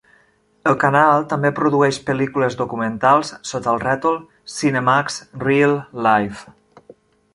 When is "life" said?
6.09-6.57